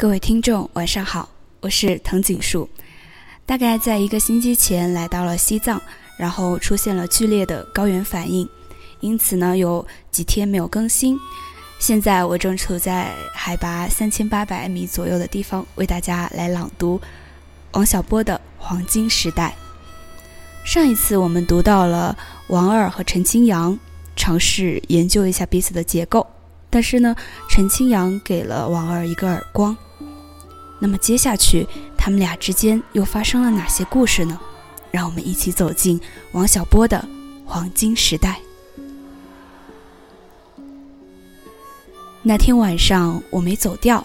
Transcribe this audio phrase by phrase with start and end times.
[0.00, 2.70] 各位听众，晚上好，我是藤井树。
[3.44, 5.82] 大概在一个星期前来到了西藏，
[6.16, 8.48] 然后出现了剧烈的高原反应，
[9.00, 11.18] 因此呢有几天没有更新。
[11.80, 17.00] 现在我正处在海拔三千八百米左右的地方，为大家来朗读
[17.72, 19.56] 王小波的《黄金时代》。
[20.64, 23.76] 上一次我们读到了王二和陈清扬
[24.14, 26.24] 尝试研究一下彼此的结构。
[26.70, 27.16] 但是呢，
[27.48, 29.76] 陈清扬给了王二一个耳光。
[30.78, 34.38] 那么接下去，他们俩之间又发生了哪些故事呢？
[34.90, 36.00] 让我们一起走进
[36.32, 37.06] 王小波的
[37.44, 38.40] 黄金时代。
[42.22, 44.04] 那天晚上我没走掉，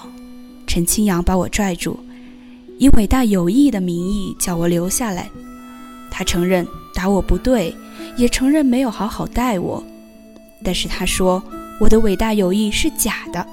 [0.68, 2.00] 陈清扬把我拽住，
[2.78, 5.30] 以伟大友谊的名义叫我留下来。
[6.12, 7.76] 他承认打我不对，
[8.18, 9.84] 也承认没有好好待我，
[10.64, 11.42] 但是他说。
[11.80, 13.46] 我的伟大友谊是假的，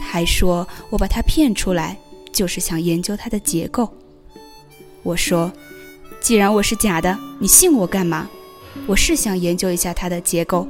[0.00, 1.98] 还说我把他骗出来，
[2.32, 3.92] 就是想研究它的结构。
[5.02, 5.52] 我说，
[6.20, 8.28] 既然我是假的，你信我干嘛？
[8.86, 10.68] 我是想研究一下它的结构，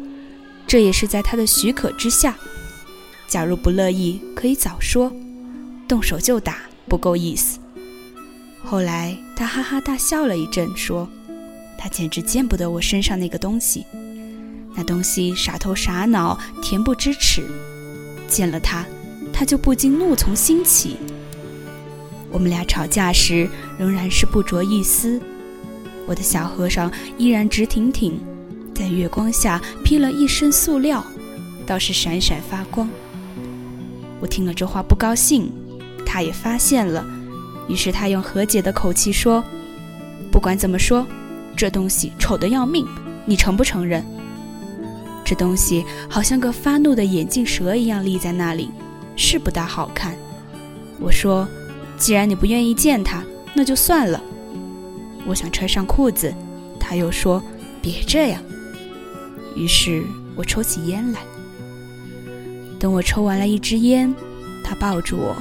[0.66, 2.36] 这也是在他的许可之下。
[3.28, 5.12] 假如不乐意，可以早说，
[5.86, 7.58] 动手就打，不够意思。
[8.64, 11.08] 后来他哈哈大笑了一阵，说，
[11.78, 13.84] 他简直见不得我身上那个东西。
[14.75, 17.44] 那东西傻头傻脑，恬不知耻，
[18.28, 18.84] 见了他，
[19.33, 20.97] 他就不禁怒从心起。
[22.31, 25.20] 我们俩吵架时仍然是不着一丝，
[26.06, 28.19] 我的小和尚依然直挺挺，
[28.75, 31.05] 在月光下披了一身塑料，
[31.67, 32.89] 倒是闪闪发光。
[34.20, 35.50] 我听了这话不高兴，
[36.06, 37.05] 他也发现了，
[37.69, 39.42] 于是他用和解的口气说
[40.31, 41.06] ：“不管怎么说，
[41.56, 42.87] 这东西丑得要命，
[43.25, 44.05] 你承不承认？”
[45.25, 48.69] 这东西好像个发怒的眼镜蛇一样立在那里，
[49.17, 50.15] 是不大好看。
[50.98, 51.48] 我说
[52.01, 53.23] ：“既然你不愿意见他，
[53.55, 54.21] 那就算了。”
[55.27, 56.34] 我想穿上裤子，
[56.81, 57.41] 他又说
[57.81, 58.43] ：“别这样。”
[59.55, 60.03] 于是
[60.34, 61.21] 我抽起烟来。
[62.78, 64.12] 等我抽完了一支烟，
[64.65, 65.37] 他抱住我，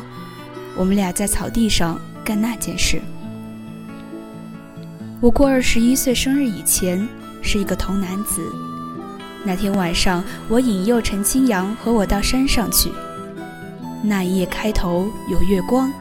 [0.75, 3.01] 我们俩在草地上干那件事。
[5.21, 7.07] 我过二十一岁生日以前
[7.41, 8.41] 是一个童男子。
[9.45, 12.91] 那天晚上，我引诱陈清扬和我到山上去。
[14.03, 15.91] 那一夜开头有月光，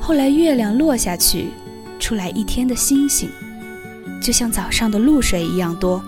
[0.00, 1.50] 后来月亮落下去，
[2.00, 3.30] 出来一天的星星，
[4.20, 6.02] 就像早上的露水一样多。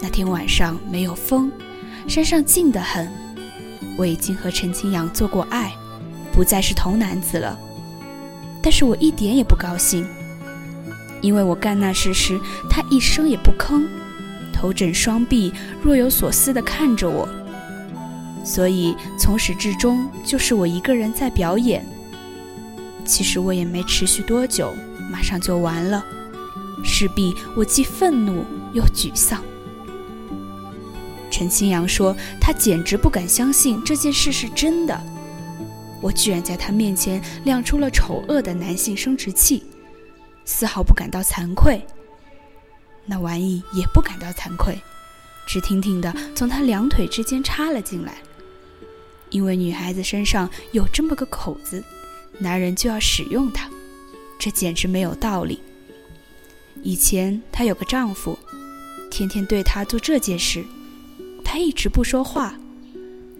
[0.00, 1.50] 那天晚上没有风，
[2.06, 3.08] 山上静得很。
[3.96, 5.72] 我已经和陈清扬做过爱，
[6.30, 7.58] 不再是童男子了。
[8.62, 10.06] 但是我一点也不高兴，
[11.20, 12.38] 因为我干那事时，
[12.70, 13.88] 他一声也不吭。
[14.52, 15.52] 头枕双臂，
[15.82, 17.28] 若有所思地看着我，
[18.44, 21.84] 所以从始至终就是我一个人在表演。
[23.08, 24.74] 其实我也没持续多久，
[25.10, 26.04] 马上就完了。
[26.84, 29.42] 势必我既愤怒又沮丧。
[31.30, 35.00] 陈清扬说，他简直不敢相信这件事是真的。
[36.00, 39.64] 我居然在他面前亮出了丑恶的男性生殖器，
[40.44, 41.84] 丝毫不感到惭愧。
[43.06, 44.78] 那玩意也不感到惭愧，
[45.46, 48.18] 直挺挺的从他两腿之间插了进来。
[49.30, 51.82] 因为女孩子身上有这么个口子，
[52.38, 53.68] 男人就要使用它，
[54.38, 55.60] 这简直没有道理。
[56.82, 58.38] 以前她有个丈夫，
[59.10, 60.64] 天天对她做这件事，
[61.44, 62.54] 她一直不说话。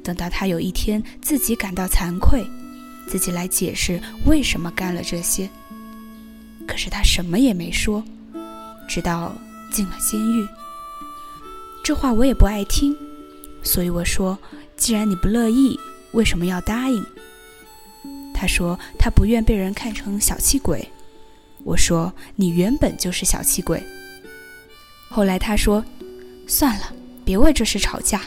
[0.02, 2.46] 等到她有一天自己感到惭愧，
[3.06, 5.48] 自己来解释为什么干了这些，
[6.66, 8.02] 可是她什么也没说，
[8.88, 9.36] 直到。
[9.70, 10.48] 进了监狱，
[11.84, 12.96] 这话我也不爱听，
[13.62, 14.38] 所以我说
[14.78, 15.78] ：“既然你不乐意，
[16.12, 17.04] 为什么要答应？”
[18.38, 20.88] 他说：“他不愿被人看成小气鬼。”
[21.64, 23.82] 我说：“你原本就是小气鬼。”
[25.10, 25.84] 后来他说
[26.46, 26.92] ：“算了，
[27.24, 28.22] 别为这事吵架。”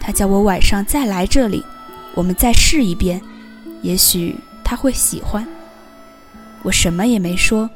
[0.00, 1.64] 他叫我晚上再来这里，
[2.16, 3.22] 我们再试一遍，
[3.82, 4.34] 也许
[4.64, 5.46] 他会喜欢。
[6.64, 7.70] 我什么也没说。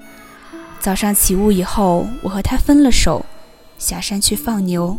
[0.81, 3.25] 早上起雾以后，我和他分了手，
[3.79, 4.99] 下山去放牛。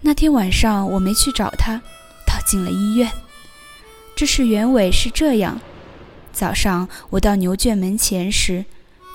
[0.00, 1.80] 那天晚上我没去找他，
[2.26, 3.08] 倒进了医院。
[4.18, 5.60] 这事原委是这样：
[6.32, 8.64] 早上我到牛圈门前时，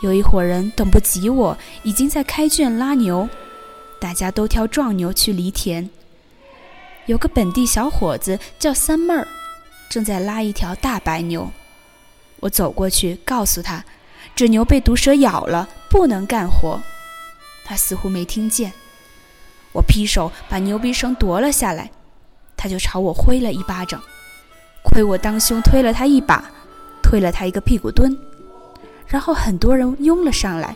[0.02, 3.28] 有一伙人等不及我，已经在开圈拉牛，
[4.00, 5.90] 大家都挑壮牛去犁田。
[7.06, 9.28] 有个本地小伙子叫三妹儿，
[9.90, 11.52] 正在拉一条大白牛。
[12.40, 13.84] 我走过去告诉他。
[14.34, 16.82] 这牛被毒蛇咬了，不能干活。
[17.66, 18.72] 他似乎没听见，
[19.74, 21.92] 我劈手把牛鼻绳夺了下来，
[22.56, 24.02] 他就朝我挥了一巴掌。
[24.84, 26.52] 亏我当胸推了他一把，
[27.02, 28.16] 推了他一个屁股墩，
[29.08, 30.76] 然后很多人拥了上来，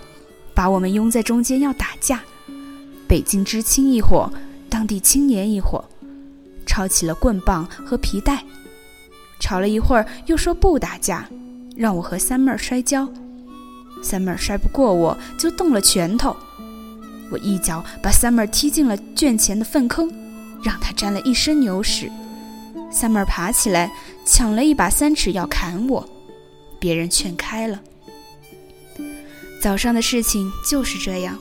[0.54, 2.22] 把我们拥在中间要打架。
[3.08, 4.32] 北京知青一伙，
[4.70, 5.84] 当地青年一伙，
[6.66, 8.44] 抄起了棍棒和皮带，
[9.40, 11.30] 吵了一会儿，又说不打架，
[11.76, 13.08] 让我和三妹儿摔跤。
[14.04, 16.36] 三妹儿摔不过我，就动了拳头。
[17.30, 20.12] 我一脚把三妹儿踢进了圈前的粪坑，
[20.64, 22.12] 让她沾了一身牛屎。
[22.90, 23.92] 三妹儿爬起来，
[24.26, 26.08] 抢了一把三尺要砍我，
[26.80, 27.80] 别人劝开了。
[29.62, 31.38] 早上的事情就是这样。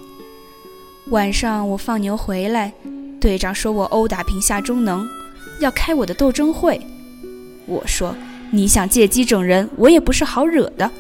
[1.11, 2.73] 晚上我放牛回来，
[3.21, 5.09] 队长说我殴打屏下中能，
[5.61, 6.81] 要开我的斗争会。
[7.67, 8.15] 我说
[8.51, 10.91] 你想借机整人，我也不是好惹的。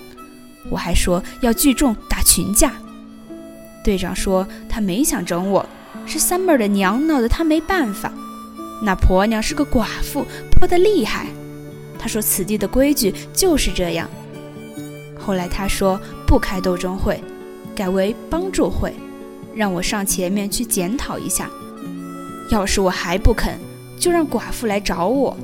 [0.70, 2.72] 我还说要聚众打群架。
[3.82, 5.64] 队长说他没想整我，
[6.06, 8.12] 是三妹儿的娘闹得他没办法。
[8.82, 11.26] 那婆娘是个寡妇，泼得厉害。
[11.98, 14.08] 他说此地的规矩就是这样。
[15.18, 17.20] 后来他说不开斗争会，
[17.74, 18.94] 改为帮助会，
[19.54, 21.50] 让我上前面去检讨一下。
[22.50, 23.58] 要是我还不肯，
[23.98, 25.36] 就让寡妇来找我。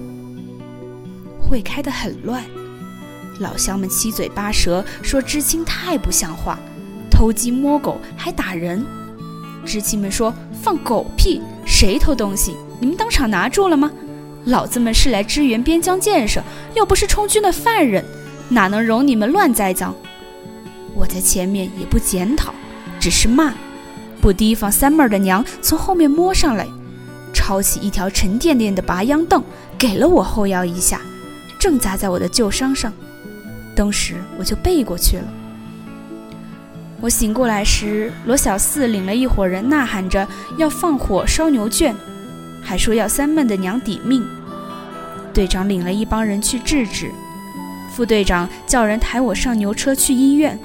[1.40, 2.44] 会开得很乱，
[3.40, 6.58] 老乡们七嘴八舌说知青太不像话，
[7.10, 8.84] 偷鸡摸狗还打人。
[9.64, 10.32] 知青们说
[10.62, 12.54] 放狗屁，谁偷东西？
[12.82, 13.88] 你们当场拿住了吗？
[14.46, 16.42] 老子们是来支援边疆建设，
[16.74, 18.04] 又不是充军的犯人，
[18.48, 19.94] 哪能容你们乱栽赃？
[20.92, 22.52] 我在前面也不检讨，
[22.98, 23.54] 只是骂，
[24.20, 26.66] 不提防三妹儿的娘从后面摸上来，
[27.32, 29.40] 抄起一条沉甸甸的拔秧凳，
[29.78, 31.00] 给了我后腰一下，
[31.60, 32.92] 正砸在我的旧伤上，
[33.76, 35.24] 当时我就背过去了。
[37.00, 40.26] 我醒过来时，罗小四领了一伙人，呐喊着
[40.56, 41.94] 要放火烧牛圈。
[42.62, 44.24] 还说要三闷的娘抵命，
[45.34, 47.10] 队长领了一帮人去制止，
[47.94, 50.58] 副队长叫人抬我上牛车去医院。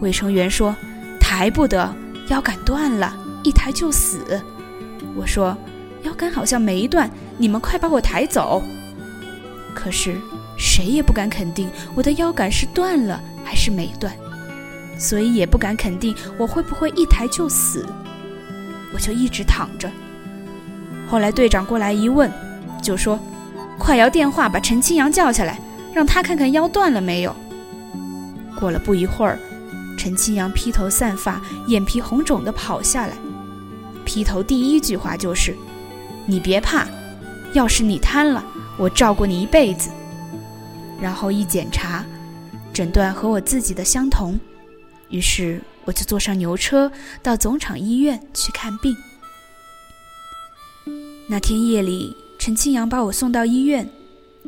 [0.00, 0.74] 卫生员说
[1.20, 1.94] 抬不得，
[2.28, 4.40] 腰杆断了，一抬就死。
[5.14, 5.56] 我说
[6.04, 8.62] 腰杆好像没断，你们快把我抬走。
[9.74, 10.16] 可是
[10.56, 14.14] 谁也不敢肯定我的腰杆是断了还是没断，
[14.98, 17.86] 所以也不敢肯定我会不会一抬就死。
[18.94, 19.90] 我就一直躺着。
[21.08, 22.30] 后来队长过来一问，
[22.82, 23.18] 就说
[23.78, 25.60] ：“快摇电话把陈清扬叫下来，
[25.94, 27.34] 让他看看腰断了没有。”
[28.58, 29.38] 过了不一会儿，
[29.96, 33.12] 陈清扬披头散发、眼皮红肿地跑下来。
[34.04, 35.56] 劈头第一句话就是
[36.26, 36.86] ：“你别怕，
[37.52, 38.44] 要是你瘫了，
[38.76, 39.90] 我照顾你一辈子。”
[41.00, 42.04] 然后一检查，
[42.72, 44.38] 诊断和我自己的相同，
[45.10, 46.90] 于是我就坐上牛车
[47.22, 48.96] 到总厂医院去看病。
[51.28, 53.90] 那天夜里，陈清扬把我送到医院，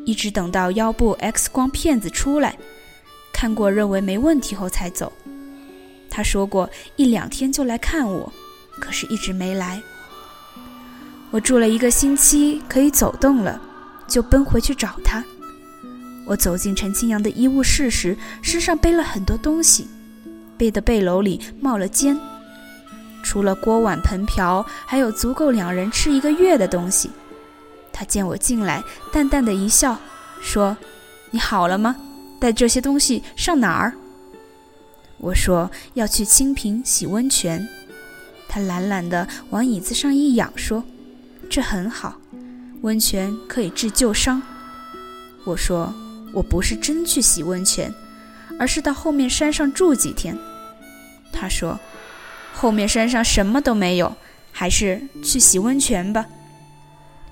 [0.05, 2.57] 一直等到腰部 X 光片子出来，
[3.33, 5.13] 看过认为没问题后才走。
[6.09, 8.33] 他说过一两天就来看我，
[8.81, 9.83] 可是一直没来。
[11.33, 13.61] 我住了一个星期，可以走动了，
[14.07, 15.25] 就奔回去找他。
[16.27, 19.89] 我走进陈清扬的医务室时，身上背了很多东西，
[20.57, 22.17] 背的背篓里冒了尖。
[23.23, 27.11] 除了锅碗盆瓢，还有足够两人吃一个月的东西。
[27.93, 28.83] 他见我进来，
[29.13, 29.99] 淡淡的一笑，
[30.41, 30.77] 说
[31.31, 31.97] ：“你好了吗？
[32.39, 33.93] 带这些东西上哪儿？”
[35.19, 37.69] 我说：“要去清平洗温泉。”
[38.49, 40.83] 他懒懒的往椅子上一仰，说
[41.51, 42.15] ：“这很好，
[42.83, 44.41] 温泉可以治旧伤。”
[45.45, 45.93] 我说
[46.33, 47.93] ：“我不是真去洗温泉，
[48.59, 50.39] 而是到后面山上住几天。”
[51.33, 51.79] 他说。
[52.61, 54.17] 后面山上什么都没有，
[54.51, 56.27] 还是去洗温泉吧。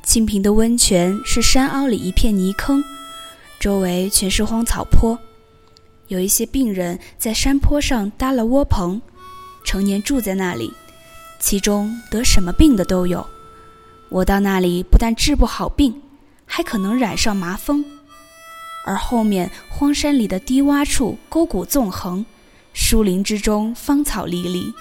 [0.04, 2.84] 清平的温泉是山凹里一片泥坑，
[3.58, 5.18] 周围全是荒草坡。
[6.06, 9.02] 有一些病人在山坡上搭了窝棚，
[9.64, 10.72] 成年住在那里，
[11.40, 13.26] 其中得什么病的都有。
[14.08, 16.00] 我到那里不但治不好病，
[16.44, 17.84] 还可能染上麻风。
[18.84, 22.24] 而后面荒山里的低洼处沟谷纵横，
[22.72, 24.72] 树林之中芳草离离。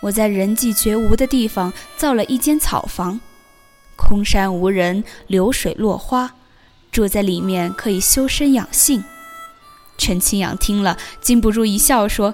[0.00, 3.20] 我在人迹绝无的地方造了一间草房，
[3.96, 6.34] 空山无人，流水落花，
[6.92, 9.02] 住在里面可以修身养性。
[9.96, 12.32] 陈清扬听了，禁不住一笑，说：“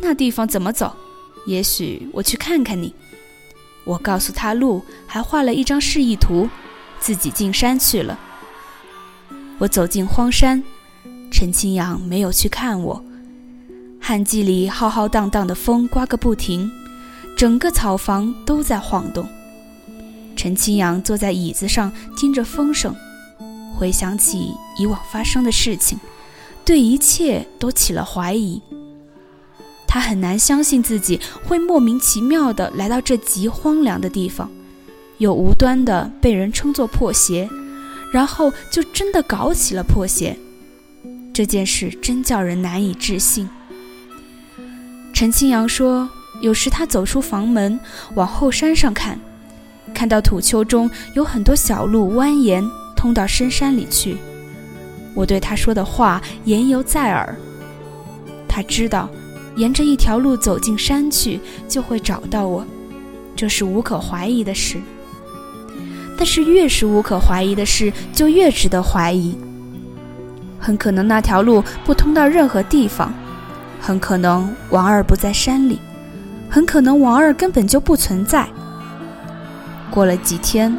[0.00, 0.94] 那地方怎么走？
[1.46, 2.94] 也许我去看看你。”
[3.84, 6.48] 我告诉他路，还画了一张示意图，
[7.00, 8.18] 自己进山去了。
[9.58, 10.62] 我走进荒山，
[11.30, 13.04] 陈清扬没有去看我。
[13.98, 16.70] 旱季里浩浩荡荡的风刮个不停。
[17.42, 19.28] 整个草房都在晃动。
[20.36, 22.94] 陈清扬坐在椅子上听着风声，
[23.74, 25.98] 回想起以往发生的事情，
[26.64, 28.62] 对一切都起了怀疑。
[29.88, 34.48] 他很难相信自己会莫名其妙地来到这极荒凉的地方，
[35.18, 37.50] 又无端地被人称作破鞋，
[38.12, 40.38] 然后就真的搞起了破鞋。
[41.34, 43.50] 这件事真叫人难以置信。
[45.12, 46.08] 陈清扬说，
[46.42, 47.80] 有时他走出房门，
[48.14, 49.18] 往后山上看，
[49.94, 52.62] 看到土丘中有很多小路蜿蜒。
[52.94, 54.16] 通到深山里去，
[55.12, 57.34] 我对他说的话言犹在耳。
[58.46, 59.08] 他知道，
[59.56, 62.64] 沿着一条路走进山去就会找到我，
[63.34, 64.80] 这是无可怀疑的事。
[66.16, 69.36] 但是越是无可怀疑的事，就越值得怀疑。
[70.60, 73.12] 很可能那条路不通到任何地方，
[73.80, 75.80] 很可能王二不在山里，
[76.52, 78.46] 很可能王二根本就不存在。
[79.90, 80.76] 过了几天。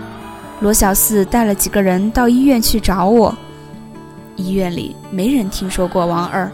[0.61, 3.35] 罗小四带了几个人到医院去找我，
[4.37, 6.49] 医院里没人听说过王二，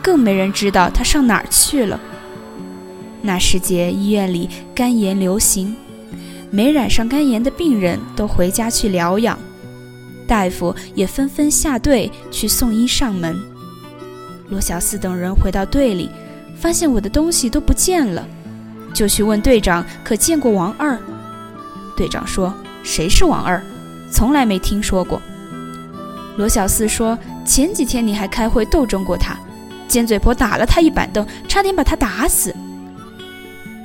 [0.00, 2.00] 更没人知道他上哪儿去了。
[3.20, 5.76] 那时节医院里肝炎流行，
[6.50, 9.38] 没染上肝炎的病人都回家去疗养，
[10.26, 13.36] 大夫也纷纷下队去送医上门。
[14.48, 16.08] 罗小四等人回到队里，
[16.56, 18.26] 发现我的东西都不见了，
[18.92, 20.98] 就去问队长可见过王二。
[21.96, 22.52] 队长说。
[22.84, 23.62] 谁是王二？
[24.10, 25.22] 从来没听说过。
[26.36, 29.38] 罗小四说：“前几天你还开会斗争过他，
[29.86, 32.52] 尖嘴婆打了他一板凳，差点把他打死。”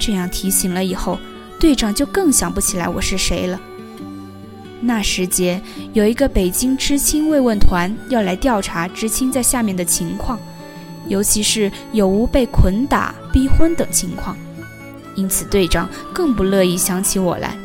[0.02, 1.20] 这样提醒了以后，
[1.60, 3.60] 队长就更想不起来我是谁了。
[4.82, 5.62] 那时节，
[5.94, 10.40] 有一个北京知青慰问团要来调查知青在下面的情况，
[11.08, 14.36] 尤其是有无被捆打、逼婚等情况，
[15.18, 17.58] 因此队长更不乐意想起我来。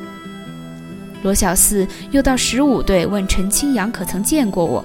[1.23, 4.85] 罗小四又到十五队问陈清扬可曾见过我，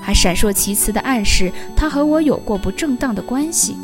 [0.00, 3.76] 还闪烁其词的暗示他和我有过不正当的关系。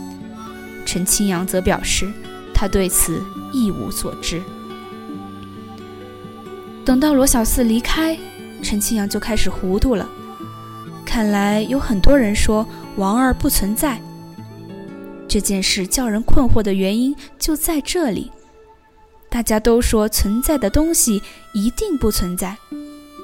[0.87, 2.09] 陈清扬则表示
[2.55, 3.21] 他对此
[3.53, 4.41] 一无所知。
[6.85, 8.17] 等到罗小四离开，
[8.63, 10.07] 陈清扬就开始糊涂了。
[11.05, 14.01] 看来有很多人说王二不存在，
[15.35, 18.31] 这件事叫人困惑的原因就在这里。
[19.29, 21.21] 大家都说存在的东西
[21.53, 22.57] 一定不存在，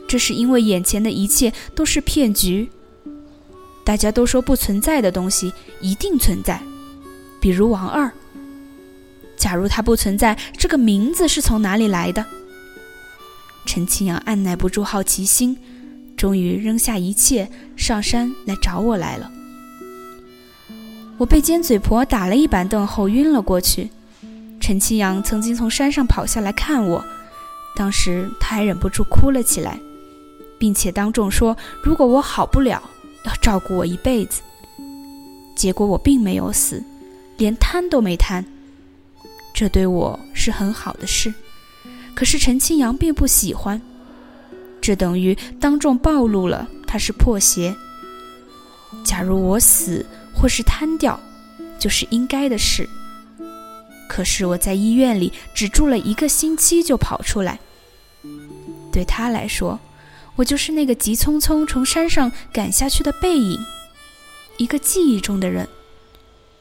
[0.08, 2.68] 这是因为眼前的一切都是骗局。
[3.84, 6.60] 大家都说不存在的东西一定存在，
[7.40, 8.10] 比如王二。
[9.36, 12.26] 假如他不存在，这个名字是从哪里来的？
[13.64, 15.56] 陈清扬按耐不住好奇心，
[16.16, 19.30] 终于扔下一切上山来找我来了。
[21.20, 23.90] 我被尖嘴婆打了一板凳后晕了过去。
[24.58, 27.04] 陈清扬曾经从山上跑下来看我，
[27.76, 29.78] 当时他还忍不住哭了起来，
[30.58, 32.82] 并且当众说：“如果我好不了，
[33.24, 34.40] 要照顾我一辈子。”
[35.54, 36.82] 结果我并没有死，
[37.36, 38.42] 连瘫都没瘫，
[39.52, 41.34] 这对我是很好的事。
[42.14, 43.78] 可是陈清扬并不喜欢，
[44.80, 47.76] 这等于当众暴露了他是破鞋。
[49.04, 50.04] 假如我死
[50.40, 51.20] 或是瘫掉，
[51.78, 52.88] 就是应该的事。
[54.08, 57.60] 可是我在医院里只住了一个星期就跑出来。
[58.90, 59.78] 对他来说，
[60.36, 63.58] 我就是那个急匆匆从山上赶下去的背影，
[64.56, 65.68] 一个记忆中的人。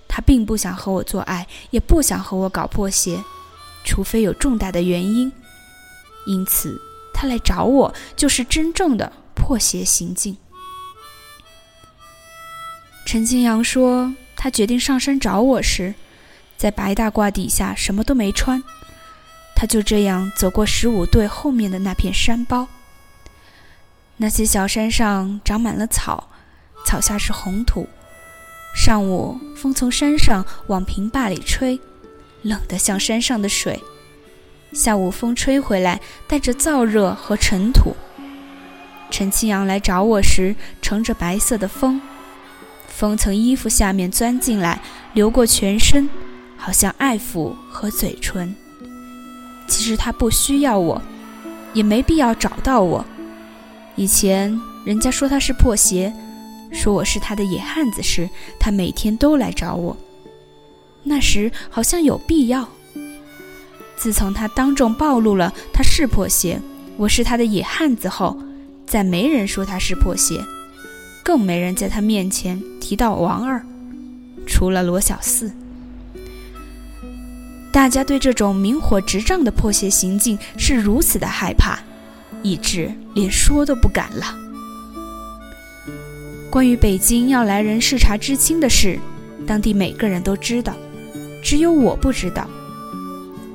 [0.07, 3.23] 他并不想和我做爱，也不想和我搞破鞋，
[3.83, 5.31] 除非有重大的原因。
[6.25, 6.79] 因此，
[7.13, 10.35] 他来找我就是真正的破鞋行径。
[13.11, 15.95] 陈金阳说，他决定上山找我时。
[16.57, 18.61] 在白大褂底下什么都没穿，
[19.55, 22.67] 他就这样走过十五队后面的那片山包。
[24.17, 26.29] 那些小山上长满了草，
[26.85, 27.89] 草下是红土。
[28.75, 31.79] 上午风从山上往平坝里吹，
[32.43, 33.81] 冷得像山上的水。
[34.71, 37.95] 下午风吹回来，带着燥热和尘土。
[39.09, 41.99] 陈清扬来找我时，乘着白色的风，
[42.99, 44.81] 风从衣服下面钻进来，
[45.13, 46.09] 流过全身。
[46.57, 48.53] 好像爱抚和嘴唇。
[49.69, 51.01] 其实他不需要我，
[51.73, 53.05] 也没必要找到我。
[53.95, 56.13] 以前人家说他是破鞋，
[56.73, 58.29] 说我是他的野汉子时，
[58.59, 59.95] 他每天都来找我。
[61.03, 62.67] 那时好像有必要。
[63.95, 66.59] 自从他当众暴露了他是破鞋，
[66.97, 68.37] 我是他的野汉子后，
[68.85, 70.43] 再没人说他是破鞋，
[71.29, 73.63] 更没人在他面前提到王二，
[74.47, 75.51] 除了罗小四。
[77.71, 81.77] 大家对这种明火执仗的破鞋行径是如此的害怕，
[82.41, 84.35] 以致连说都不敢了。
[86.49, 88.97] 关于北京要来人视察知青的事，
[89.45, 90.73] 当地每个人都知道，
[91.43, 92.49] 只有我不知道。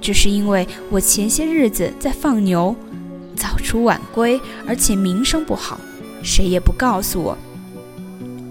[0.00, 2.76] 这是因为我前些日子在放牛，
[3.34, 5.80] 早出晚归，而且名声不好，
[6.22, 7.36] 谁也不告诉我。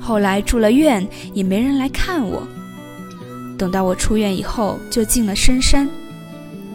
[0.03, 2.45] 后来住了院，也没人来看我。
[3.57, 5.88] 等到我出院以后，就进了深山。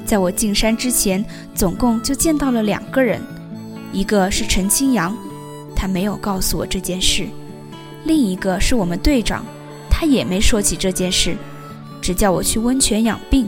[0.06, 1.22] 在我进山之前，
[1.54, 3.20] 总共就见到了两个人，
[3.92, 5.14] 一个是陈清扬，
[5.76, 7.26] 他没有告诉我这件事；
[8.04, 9.44] 另一个是我们队长，
[9.90, 11.36] 他也没说起这件事，
[12.00, 13.46] 只叫我去温泉养病。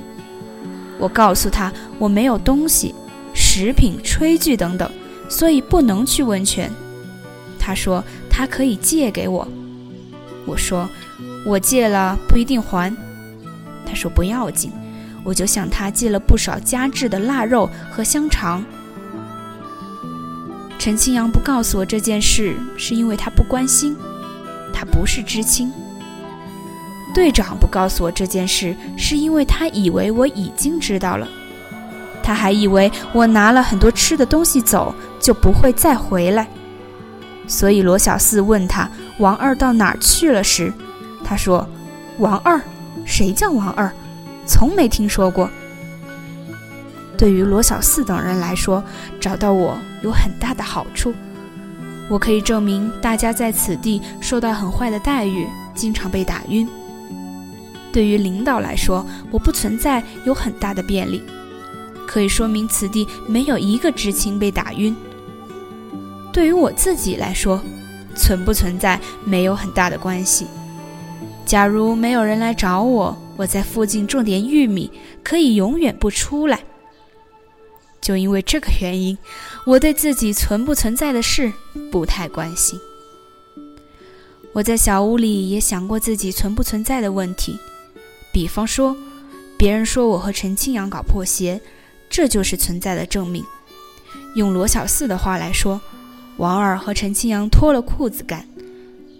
[0.99, 2.95] 我告诉他我没有东西，
[3.33, 4.91] 食品、炊具等等，
[5.31, 6.71] 所以不能去温泉。
[7.59, 9.49] 他说他可以借给我。
[10.47, 10.89] 我说
[11.45, 12.95] 我借了不一定还。
[13.87, 14.73] 他说不要紧。
[15.23, 18.65] 我就向他借了不少加制的腊肉和香肠。
[20.79, 23.95] 陈清扬不告诉我这件事，是因为他不关心，
[24.73, 25.71] 他不是知青。
[27.15, 31.29] 队长不告诉我这件事，是因为他以为我已经知道了，
[32.23, 36.49] 他还以为我拿了很多吃的东西走就不会再回来。
[37.47, 40.73] 所以罗小四问他王二到哪儿去了时，
[41.23, 41.69] 他说
[42.19, 42.61] ：“王二，
[43.05, 43.93] 谁叫王二？”
[44.47, 45.49] 从没听说过。
[47.19, 48.83] 对于罗小四等人来说，
[49.21, 51.15] 找到我有很大的好处。
[52.09, 56.67] 我可以证明大家在此地受到很坏的待遇，经常被打晕。
[57.93, 61.23] 对于领导来说，我不存在有很大的便利，
[62.07, 64.97] 可以说明此地没有一个知青被打晕。
[66.33, 67.61] 对于我自己来说，
[68.15, 70.47] 存不存在没有很大的关系。
[71.45, 74.91] 假如没有人来找我，我在附近种点玉米，
[75.25, 76.61] 可以永远不出来。
[78.01, 79.19] 就因为这个原因，
[79.67, 81.53] 我对自己存不存在的事
[81.91, 82.79] 不太关心。
[84.53, 87.59] 我在小屋里也想过自己存不存在的问题，
[88.33, 88.97] 比方说，
[89.57, 91.61] 别人说我和陈清扬搞破鞋，
[92.09, 93.45] 这就是存在的证明。
[94.35, 95.81] 用罗小四的话来说，
[96.41, 98.47] 王二和陈清扬脱了裤子干，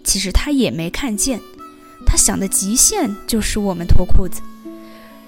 [0.03, 1.39] 其实他也没看见。
[2.03, 4.41] 他想的极限就是我们脱裤子。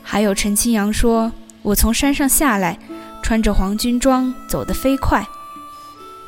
[0.02, 2.80] 还有陈清扬说，我从山上下来，
[3.22, 5.24] 穿着黄军装走得飞快。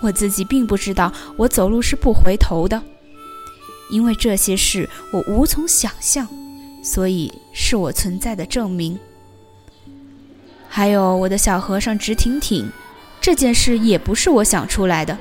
[0.01, 2.83] 我自己并不知道我走路是不回头的，
[3.89, 6.27] 因为这些事我无从想象，
[6.83, 8.99] 所以是我存在的证明。
[10.69, 12.69] 还有我的小和尚直挺挺，
[13.19, 15.17] 这件事也不是我想出来的。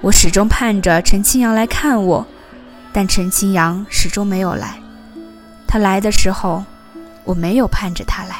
[0.00, 2.26] 我始终盼着陈清扬来看我。
[2.90, 4.80] 但陈清扬始终没有来。
[5.66, 6.64] 他来的时候，
[7.24, 8.36] 我没有盼着他来。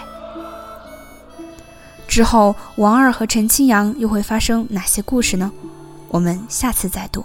[2.08, 5.52] 之后，王二和陈清扬又会发生哪些故事呢？
[6.08, 7.24] 我们下次再读。